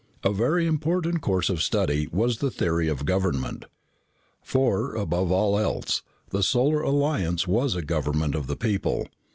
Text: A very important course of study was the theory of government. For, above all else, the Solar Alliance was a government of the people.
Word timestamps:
A 0.23 0.33
very 0.33 0.65
important 0.65 1.21
course 1.21 1.47
of 1.47 1.61
study 1.61 2.09
was 2.11 2.39
the 2.39 2.49
theory 2.49 2.87
of 2.87 3.05
government. 3.05 3.65
For, 4.41 4.95
above 4.95 5.31
all 5.31 5.59
else, 5.59 6.01
the 6.31 6.41
Solar 6.41 6.81
Alliance 6.81 7.47
was 7.47 7.75
a 7.75 7.83
government 7.83 8.33
of 8.33 8.47
the 8.47 8.57
people. 8.57 9.05